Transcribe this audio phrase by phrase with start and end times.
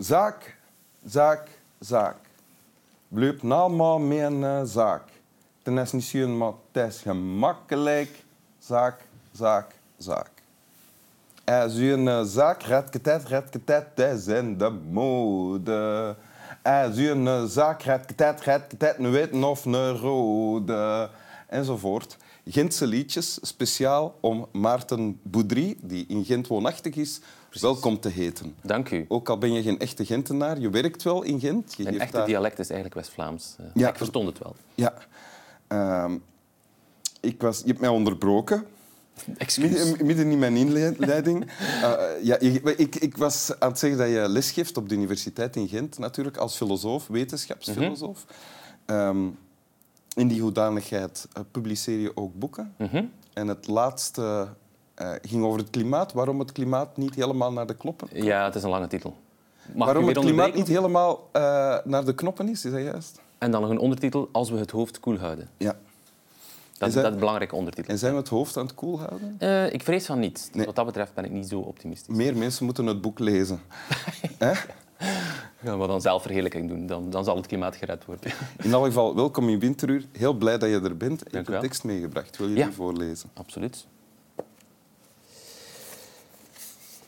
[0.00, 0.56] Zaak,
[1.04, 1.48] zaak,
[1.78, 2.16] zaak.
[3.08, 5.02] Blijf allemaal met een uh, zaak.
[5.62, 8.24] Ten is niet zo, maar het is gemakkelijk.
[8.58, 9.00] Zaak,
[9.32, 9.66] zaak,
[9.98, 10.30] zaak.
[11.44, 16.16] Als u een zaak redt, getet, redt, getet, dat is in de mode.
[16.96, 21.08] U een zaak redt, getet, nu weten of een rode.
[21.50, 22.16] Enzovoort.
[22.46, 27.20] Gentse liedjes, speciaal om Maarten Boudry, die in Gent woonachtig is,
[27.60, 28.54] welkom te heten.
[28.62, 29.04] Dank u.
[29.08, 31.74] Ook al ben je geen echte Gentenaar, je werkt wel in Gent.
[31.76, 33.54] Je Mijn echte daar- dialect is eigenlijk West-Vlaams.
[33.58, 33.88] Eh, Ja.
[33.88, 34.54] Ik verstond het wel.
[34.74, 34.94] Ja.
[35.68, 36.16] Ehm,
[37.20, 38.64] ik was, je hebt mij onderbroken.
[39.60, 41.44] Midden, midden in mijn inleiding.
[41.82, 45.68] Eh, ja, ik, ik, was aan het zeggen dat je lesgeeft op de universiteit in
[45.68, 48.24] Gent, natuurlijk, als filosoof, wetenschapsfilosoof.
[48.86, 49.26] Ehm,
[50.20, 52.74] in die hoedanigheid eh, publiceer je ook boeken.
[52.78, 53.04] Mhm.
[53.32, 54.48] En het laatste
[54.94, 56.12] eh, ging over het klimaat.
[56.12, 58.08] Waarom het klimaat niet helemaal naar de knoppen?
[58.12, 59.16] Ja, het is een lange titel.
[59.74, 61.42] Mag Waarom het klimaat niet helemaal eh,
[61.84, 63.20] naar de knoppen is, is dat juist?
[63.38, 65.48] En dan nog een ondertitel, als we het hoofd koel houden.
[65.56, 65.76] Ja.
[66.78, 67.92] Dat, Is dat- een belangrijke ondertitel.
[67.92, 69.72] En zijn we het hoofd aan het koel houden?
[69.72, 70.50] Ik vrees van niet.
[70.52, 70.66] Nee.
[70.66, 72.16] Wat dat betreft ben ik niet zo optimistisch.
[72.16, 73.60] Meer mensen moeten het boek lezen.
[75.64, 78.32] Gaan we dan zelfverheerlijking doen, dan, dan zal het klimaat gered worden.
[78.64, 80.04] In elk geval, welkom in Winteruur.
[80.12, 81.26] Heel blij dat je er bent.
[81.26, 82.36] Ik heb een tekst meegebracht.
[82.36, 82.64] Wil je Ja.
[82.66, 83.30] die voorlezen?
[83.34, 83.86] Absoluut.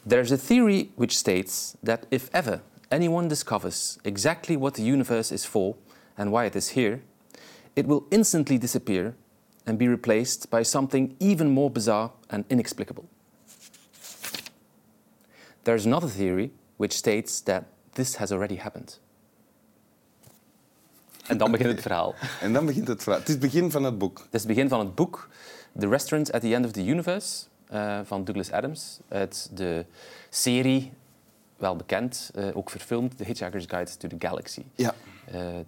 [0.06, 5.44] There's a theory which states that if ever anyone discovers exactly what the universe is
[5.44, 5.74] for
[6.14, 7.00] and why it is here,
[7.72, 9.14] it will instantly disappear
[9.64, 13.04] and be replaced by something even more bizarre and inexplicable.
[15.62, 19.00] There's another theory which states that this has already happened.
[21.26, 22.14] En dan begint het verhaal.
[22.40, 23.20] En dan begint het verhaal.
[23.20, 24.18] Het is het begin van het boek.
[24.18, 25.28] Het is het begin van het boek
[25.78, 29.84] The Restaurant at the End of the Universe eh, van Douglas Adams uit de
[30.30, 30.92] serie,
[31.56, 34.62] wel bekend, eh, ook verfilmd, The Hitchhiker's Guide to the Galaxy.
[34.74, 34.94] Ja,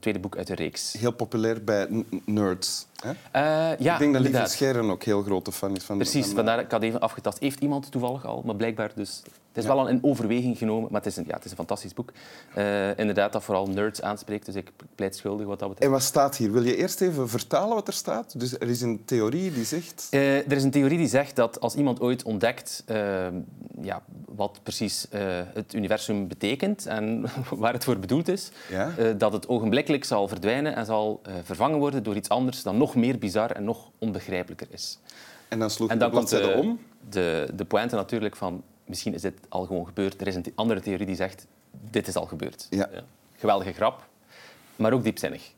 [0.00, 0.92] tweede boek uit de reeks.
[0.92, 2.86] heel populair bij nerds.
[3.02, 3.10] Hè?
[3.10, 4.46] Eh, ja, ik denk dat Lieve.
[4.46, 7.38] Scheren ook heel grote fan is van Precies, van, vandaar ik had even afgetast.
[7.38, 9.22] Heeft iemand toevallig al, maar blijkbaar dus...
[9.52, 11.56] Het is wel al in overweging genomen, maar het is een, ja, het is een
[11.56, 12.10] fantastisch boek.
[12.54, 15.90] Eh, inderdaad, dat vooral nerds aanspreekt, dus ik pleit schuldig wat dat betreft.
[15.92, 16.52] En wat staat hier?
[16.52, 18.40] Wil je eerst even vertalen wat er staat?
[18.40, 20.06] Dus er is een theorie die zegt...
[20.10, 23.26] Eh, er is een theorie die zegt dat als iemand ooit ontdekt eh,
[23.80, 24.02] ja,
[24.34, 25.20] wat precies eh,
[25.54, 28.92] het universum betekent en waar het voor bedoeld is, Ja?
[28.98, 32.74] eh, dat het ogenblikkelijk zal verdwijnen en zal eh, vervangen worden door iets anders dat
[32.74, 34.98] nog meer bizar en nog onbegrijpelijker is.
[35.48, 36.80] En dan sloeg En dan bladzijde om.
[37.08, 40.20] de, de pointe natuurlijk van misschien is dit al gewoon gebeurd.
[40.20, 41.46] Er is een andere theorie die zegt
[41.90, 42.66] dit is al gebeurd.
[42.70, 42.88] Ja.
[43.36, 44.06] Geweldige grap,
[44.76, 45.52] maar ook diepzinnig.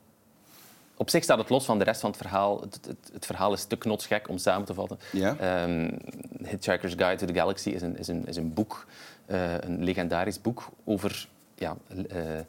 [0.97, 2.61] Op zich staat het los van de rest van het verhaal.
[2.61, 4.99] Het, het, het verhaal is te knotsgek om samen te vatten.
[5.11, 5.35] Ja.
[5.37, 5.89] Ehm,
[6.43, 8.85] Hitchhiker's Guide to the Galaxy is een, is een, is een boek,
[9.25, 11.77] eh, een legendarisch boek over ja,
[12.09, 12.39] eh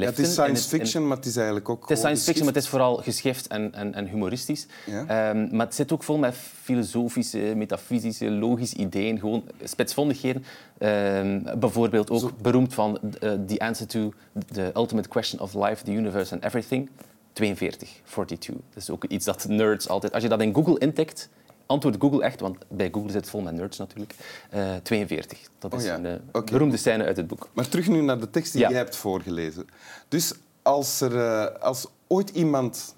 [0.00, 2.54] Ja, het is science fiction, maar het is eigenlijk ook het is science fiction, maar
[2.54, 4.66] het is vooral geschift en, en, en humoristisch.
[4.86, 5.06] Ja.
[5.06, 10.44] Ehm, maar het zit ook vol met filosofische, metafysische, logische ideeën, gewoon spitsvondigheden.
[10.78, 14.12] Ehm, bijvoorbeeld ook beroemd van eh, The Answer to
[14.52, 16.90] the Ultimate Question of Life, the Universe and Everything.
[17.32, 18.54] 42, 42.
[18.74, 20.12] Dat is ook iets dat nerds altijd...
[20.12, 21.28] Als je dat in Google intikt,
[21.66, 24.14] antwoordt Google echt, want bij Google zit het vol met nerds natuurlijk,
[24.50, 25.38] eh, 42.
[25.58, 27.48] Dat is Oh ja, een eh, beroemde scène uit het boek.
[27.52, 28.68] Maar terug nu naar de tekst die Ja.
[28.68, 29.66] jij hebt voorgelezen.
[30.08, 30.32] Dus
[30.62, 32.94] als, er, eh, als ooit iemand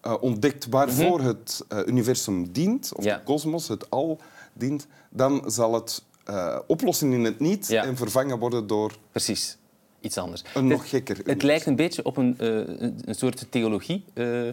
[0.00, 3.08] eh, ontdekt waarvoor het eh, universum dient, of Mhm.
[3.08, 3.16] Ja.
[3.16, 4.20] de kosmos, het al
[4.52, 7.84] dient, dan zal het eh, oplossen in het niet Ja.
[7.84, 9.57] en vervangen worden door Precies.
[10.00, 10.44] Iets anders.
[10.54, 14.48] een nog gekker Het lijkt een beetje op een, eh, een, een soort theologie eh,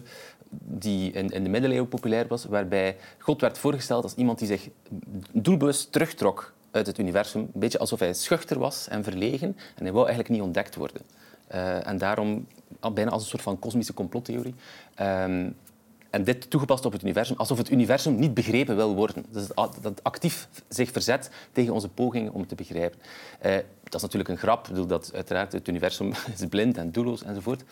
[0.50, 4.68] die in, in de middeleeuwen populair was, waarbij God werd voorgesteld als iemand die zich
[5.32, 7.40] doelbewust terugtrok uit het universum.
[7.40, 11.02] Een beetje alsof hij schuchter was en verlegen en hij wou eigenlijk niet ontdekt worden.
[11.46, 12.46] Eh, en daarom
[12.92, 14.54] bijna als een soort van kosmische complottheorie.
[14.94, 15.50] Ehm,
[16.16, 19.24] en dit toegepast op het universum, alsof het universum niet begrepen wil worden.
[19.30, 22.98] Dus dat het actief zich verzet tegen onze pogingen om het te begrijpen.
[23.38, 24.64] Eh, dat is natuurlijk een grap.
[24.64, 27.62] Ik bedoel, dat uiteraard het universum is blind en doelloos enzovoort.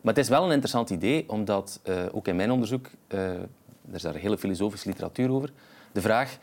[0.00, 3.48] Maar het is wel een interessant idee, omdat eh, ook in mijn onderzoek, eh, er
[3.94, 5.52] is daar hele filosofische literatuur over,
[5.92, 6.38] de vraag,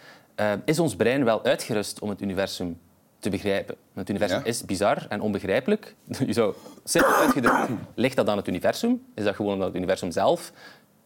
[0.65, 2.79] is ons brein wel uitgerust om het universum
[3.19, 3.75] te begrijpen?
[3.93, 4.45] Want het universum Ja.
[4.45, 5.95] is bizar en onbegrijpelijk.
[6.27, 6.53] Je zou
[6.83, 9.01] simpel uitgedrukt, ligt dat aan het universum?
[9.15, 10.51] Is dat gewoon omdat het universum zelf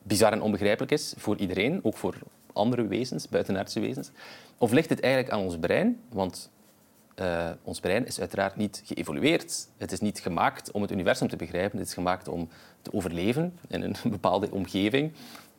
[0.04, 2.16] bizar en onbegrijpelijk is voor iedereen, ook voor
[2.54, 4.12] andere wezens, buitenaardse wezens?
[4.58, 6.00] Of ligt het eigenlijk aan ons brein?
[6.10, 6.50] Want
[7.16, 9.68] eh, ons brein is uiteraard niet geëvolueerd.
[9.78, 11.78] Het is niet gemaakt om het universum te begrijpen.
[11.78, 12.50] Het is gemaakt om
[12.82, 15.12] te overleven in een bepaalde omgeving.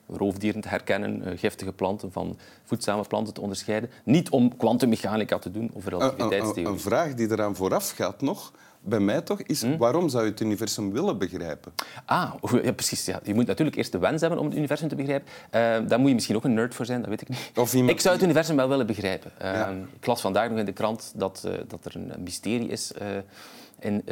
[0.08, 3.90] Roofdieren te herkennen, eh, giftige planten van voedzame planten te onderscheiden.
[4.04, 6.72] Niet om kwantummechanica te doen of Een, een- een, relativiteitstheorie.
[6.72, 8.52] een vraag die eraan vooraf gaat nog.
[8.84, 9.76] Bij mij toch, is Hm?
[9.76, 11.72] waarom zou je het universum willen begrijpen?
[12.04, 13.04] Ah, ja, precies.
[13.04, 13.20] Ja.
[13.22, 15.28] Je moet natuurlijk eerst de wens hebben om het universum te begrijpen.
[15.50, 17.50] Eh, daar moet je misschien ook een nerd voor zijn, dat weet ik niet.
[17.54, 19.32] Of iemand Ik zou het universum wel willen begrijpen.
[19.38, 19.70] Ja.
[20.00, 23.06] Ik las vandaag nog in de krant dat, eh, dat er een mysterie is eh,
[23.78, 24.04] in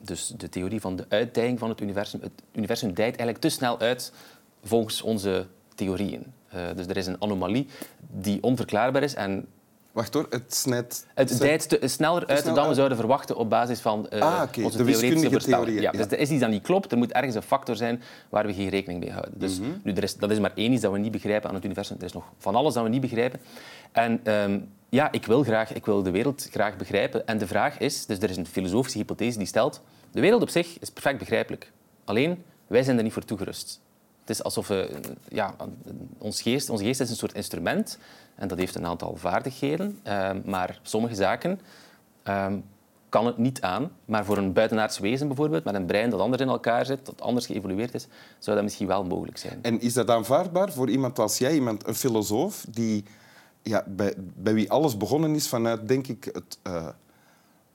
[0.00, 2.20] dus de theorie van de uitdijing van het universum.
[2.20, 4.12] Het universum dijt eigenlijk te snel uit
[4.62, 6.26] volgens onze theorieën.
[6.74, 7.66] Dus er is een anomalie
[8.10, 9.46] die onverklaarbaar is en
[9.92, 11.06] Wacht hoor, het snijdt...
[11.14, 11.28] het
[11.68, 14.84] te- sneller uit snel dan we zouden verwachten op basis van eh, Ah, onze de
[14.84, 15.74] theoretische voorspellingen.
[15.74, 15.90] Ja, ja.
[15.90, 16.92] Dus er is iets dat niet klopt.
[16.92, 19.32] Er moet ergens een factor zijn waar we geen rekening mee houden.
[19.38, 19.70] Dus Mhm.
[19.82, 21.96] nu, er is, dat is maar één iets dat we niet begrijpen aan het universum.
[21.98, 23.40] Er is nog van alles dat we niet begrijpen.
[23.92, 27.26] En ehm, ja, ik wil, graag, ik wil de wereld graag begrijpen.
[27.26, 29.82] En de vraag is, dus er is een filosofische hypothese die stelt,
[30.12, 31.72] de wereld op zich is perfect begrijpelijk.
[32.04, 33.80] Alleen, wij zijn er niet voor toegerust.
[34.30, 35.54] Het is alsof we, ja,
[36.18, 37.98] ons geest, onze geest is een soort instrument
[38.34, 41.60] en dat heeft een aantal vaardigheden, eh, maar sommige zaken
[42.22, 42.58] ehm,
[43.08, 43.90] kan het niet aan.
[44.04, 47.20] Maar voor een buitenaards wezen bijvoorbeeld, met een brein dat anders in elkaar zit, dat
[47.20, 48.06] anders geëvolueerd is,
[48.38, 49.58] zou dat misschien wel mogelijk zijn.
[49.62, 53.04] En is dat aanvaardbaar voor iemand als jij, iemand, een filosoof, die,
[53.62, 56.88] ja, bij, bij wie alles begonnen is vanuit, denk ik, het eh,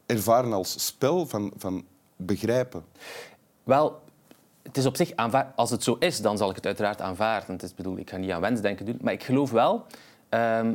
[0.05, 1.85] ervaren als spel van, van
[2.15, 2.83] begrijpen?
[3.63, 4.03] Wel,
[4.67, 5.55] het is op zich aanvaard.
[5.55, 7.51] Als het zo is, dan zal ik het uiteraard aanvaarden.
[7.53, 8.97] Het is, bedoel, ik ga niet aan wensdenken doen.
[9.01, 9.85] Maar ik geloof wel
[10.29, 10.73] ehm,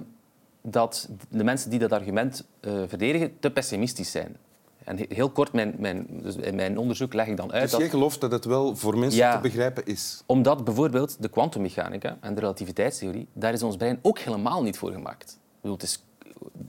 [0.62, 4.36] dat de mensen die dat argument eh, verdedigen te pessimistisch zijn.
[4.84, 7.70] En he- heel kort, mijn, mijn, dus in mijn onderzoek leg ik dan uit Dus
[7.70, 7.80] dat...
[7.80, 9.34] jij gelooft dat het wel voor mensen Ja.
[9.36, 10.22] te begrijpen is?
[10.26, 14.92] Omdat bijvoorbeeld de kwantummechanica en de relativiteitstheorie, daar is ons brein ook helemaal niet voor
[14.92, 15.30] gemaakt.
[15.32, 16.04] Ik bedoel, het is,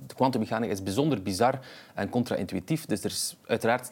[0.08, 1.60] de kwantummechanica is bijzonder bizar
[1.94, 2.86] en contra-intuïtief.
[2.86, 3.92] Dus er is uiteraard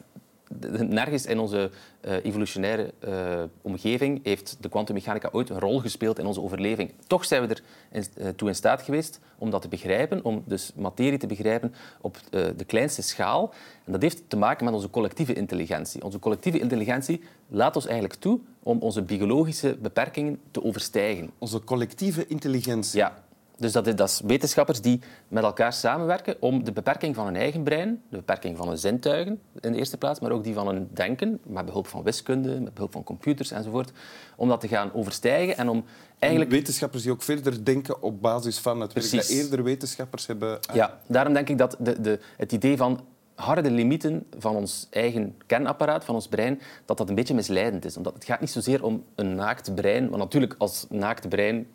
[0.88, 1.70] nergens in onze
[2.00, 6.92] eh, evolutionaire eh, omgeving heeft de kwantummechanica ooit een rol gespeeld in onze overleving.
[7.06, 10.42] Toch zijn we er in, eh, toe in staat geweest om dat te begrijpen, om
[10.46, 13.52] dus materie te begrijpen op de kleinste schaal.
[13.84, 16.04] En dat heeft te maken met onze collectieve intelligentie.
[16.04, 21.30] Onze collectieve intelligentie laat ons eigenlijk toe om onze biologische beperkingen te overstijgen.
[21.38, 22.98] Onze collectieve intelligentie.
[22.98, 23.22] Ja,
[23.60, 27.36] dus dat is, dat is wetenschappers die met elkaar samenwerken om de beperking van hun
[27.36, 30.66] eigen brein, de beperking van hun zintuigen in de eerste plaats, maar ook die van
[30.66, 33.92] hun denken, met behulp van wiskunde, met behulp van computers enzovoort,
[34.36, 35.84] om dat te gaan overstijgen en om
[36.18, 36.50] eigenlijk...
[36.50, 40.58] Wetenschappers die ook verder denken op basis van het werk dat eerder wetenschappers hebben...
[40.72, 43.00] Ja, daarom denk ik dat de, de, het idee van
[43.40, 47.96] harde limieten van ons eigen kernapparaat, van ons brein, dat dat een beetje misleidend is.
[47.96, 51.66] Omdat het gaat niet zozeer om een naakt brein, want natuurlijk als naakt brein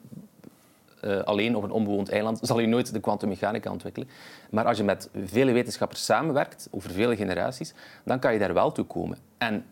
[1.02, 4.10] eh, alleen op een onbewoond eiland zal je nooit de kwantummechanica ontwikkelen.
[4.50, 8.72] Maar als je met vele wetenschappers samenwerkt, over vele generaties, dan kan je daar wel
[8.72, 9.18] toe komen.
[9.38, 9.66] En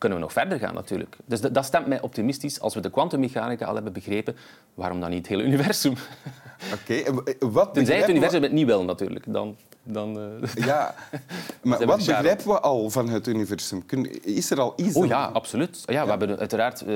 [0.00, 1.16] kunnen we nog verder gaan natuurlijk.
[1.24, 2.60] Dus dat stemt mij optimistisch.
[2.60, 4.36] Als we de kwantummechanica al hebben begrepen,
[4.74, 5.94] waarom dan niet het hele universum?
[6.74, 9.24] Oké, w- wat Tenzij het universum het niet wil natuurlijk.
[9.32, 10.94] Dan, dan, eh, Ja,
[11.62, 13.84] maar wat de begrijpen we al van het universum?
[14.22, 14.96] Is er al iets?
[14.96, 15.82] Oh ja, absoluut.
[15.86, 16.86] Ja, We hebben uiteraard, eh,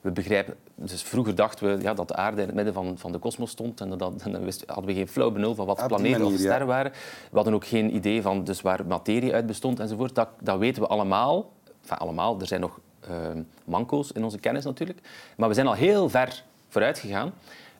[0.00, 3.12] we begrijpen, dus vroeger dachten we ja, dat de aarde in het midden van, van
[3.12, 5.86] de kosmos stond en, dat, en dan hadden we geen flauw benul van wat die
[5.86, 6.38] planeten of ja.
[6.38, 6.92] sterren waren.
[7.30, 10.14] We hadden ook geen idee van dus waar materie uit bestond enzovoort.
[10.14, 11.50] Dat, dat weten we allemaal.
[11.82, 13.16] Enfin, allemaal, er zijn nog eh,
[13.64, 14.98] manco's in onze kennis natuurlijk.
[15.36, 17.32] Maar we zijn al heel ver vooruit gegaan.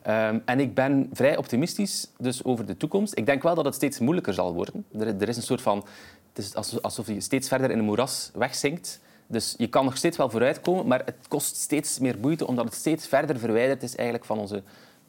[0.02, 3.18] Ehm, en ik ben vrij optimistisch dus over de toekomst.
[3.18, 4.85] Ik denk wel dat het steeds moeilijker zal worden.
[4.99, 5.85] Er, is een soort van...
[6.32, 9.00] Het is alsof- alsof je steeds verder in een moeras wegzinkt.
[9.26, 12.75] Dus je kan nog steeds wel vooruitkomen, maar het kost steeds meer moeite omdat het
[12.75, 14.62] steeds verder verwijderd is eigenlijk van onze,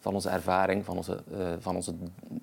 [0.04, 1.94] van onze ervaring, van onze, eh, van onze,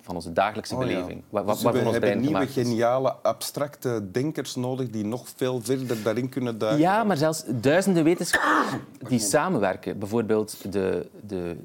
[0.01, 0.87] van onze dagelijkse Oh ja.
[0.87, 1.23] beleving.
[1.29, 5.61] Wa- wa- Dus waarvan we ons hebben nieuwe, geniale, abstracte denkers nodig die nog veel
[5.61, 6.81] verder daarin kunnen duiken.
[6.81, 8.71] Ja, maar zelfs duizenden wetenschappers
[9.07, 9.99] die samenwerken.
[9.99, 11.57] Bijvoorbeeld de, de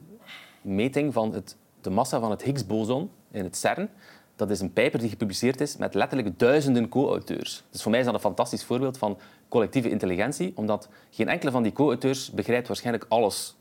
[0.62, 3.88] meting van het, de massa van het Higgs-boson in het CERN.
[4.36, 7.64] Dat is een paper die gepubliceerd is met letterlijk duizenden co-auteurs.
[7.70, 11.62] Dus voor mij is dat een fantastisch voorbeeld van collectieve intelligentie, omdat geen enkele van
[11.62, 13.56] die co-auteurs begrijpt waarschijnlijk alles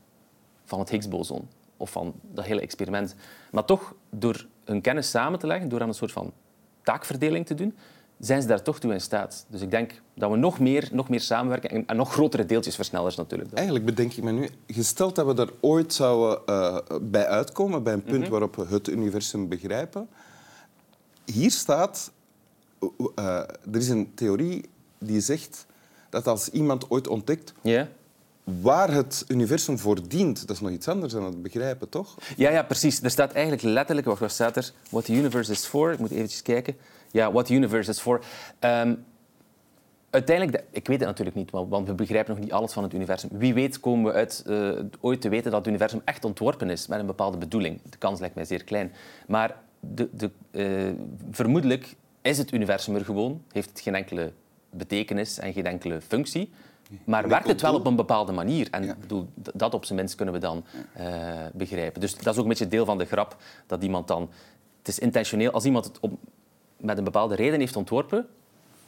[0.64, 3.14] van het Higgs-boson of van dat hele experiment.
[3.50, 6.32] Maar toch, door hun kennis samen te leggen, door aan een soort van
[6.82, 7.74] taakverdeling te doen,
[8.18, 9.46] zijn ze daar toch toe in staat.
[9.48, 13.16] Dus ik denk dat we nog meer, nog meer samenwerken en, en nog grotere deeltjesversnellers
[13.16, 13.52] natuurlijk.
[13.52, 17.92] Eigenlijk bedenk ik me nu, gesteld dat we er ooit zouden eh, bij uitkomen, bij
[17.92, 18.30] een punt Mhm.
[18.30, 20.08] waarop we het universum begrijpen.
[21.24, 22.12] Hier staat,
[23.14, 23.36] eh,
[23.72, 24.68] er is een theorie
[24.98, 25.66] die zegt
[26.10, 27.52] dat als iemand ooit ontdekt?
[28.60, 32.14] Waar het universum voor dient, dat is nog iets anders dan het begrijpen, toch?
[32.36, 33.02] Ja, ja, precies.
[33.02, 34.72] Er staat eigenlijk letterlijk, wat staat er?
[34.90, 35.92] What the universe is for.
[35.92, 36.76] Ik moet eventjes kijken.
[37.10, 38.20] Ja, what the universe is for.
[38.58, 38.94] Ehm,
[40.10, 42.82] uiteindelijk, de- ik weet het natuurlijk niet, want want we begrijpen nog niet alles van
[42.82, 43.28] het universum.
[43.32, 46.86] Wie weet komen we uit, eh, ooit te weten dat het universum echt ontworpen is
[46.86, 47.80] met een bepaalde bedoeling.
[47.90, 48.92] De kans lijkt mij zeer klein.
[49.26, 50.92] Maar de, de, eh,
[51.30, 54.32] vermoedelijk is het universum er gewoon, heeft het geen enkele
[54.70, 56.50] betekenis en geen enkele functie.
[57.04, 58.68] Maar werkt het wel op een bepaalde manier?
[58.70, 58.96] En Ja.
[59.00, 61.06] bedoel, dat op zijn minst kunnen we dan eh,
[61.52, 62.00] begrijpen.
[62.00, 64.30] Dus dat is ook een beetje deel van de grap, dat iemand dan...
[64.78, 66.12] Het is intentioneel, als iemand het op,
[66.76, 68.26] met een bepaalde reden heeft ontworpen,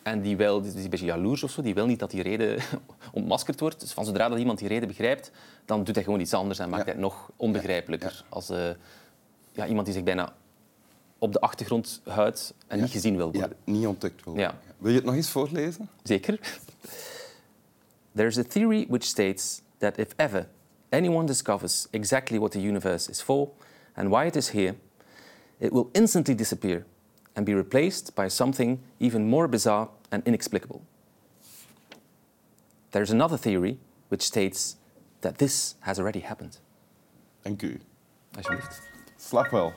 [0.03, 2.23] en die, wil, die is een beetje jaloers of zo, die wil niet dat die
[2.23, 2.59] reden
[3.13, 3.81] ontmaskerd wordt.
[3.81, 5.31] Dus van zodra dat iemand die reden begrijpt,
[5.65, 6.93] dan doet hij gewoon iets anders en maakt Ja.
[6.93, 8.25] hij het nog onbegrijpelijker.
[8.29, 8.69] Als eh,
[9.53, 10.33] ja, iemand die zich bijna
[11.19, 13.57] op de achtergrond houdt en niet gezien wil Ja, worden.
[13.65, 14.35] niet ontdekt wil.
[14.79, 15.89] Wil je het nog eens voorlezen?
[16.03, 16.39] Zeker.
[18.15, 20.47] There is a theory which states that if ever
[20.93, 23.51] anyone discovers exactly what the universe is for
[23.97, 24.77] and why it is here,
[25.61, 26.85] it will instantly disappear
[27.37, 30.83] and be replaced by something even more bizarre and inexplicable.
[32.91, 34.77] There is another theory which states
[35.21, 36.59] that this has already happened.
[37.45, 37.79] Dank u.
[38.35, 38.81] Alsjeblieft.
[39.17, 39.73] Slap wel.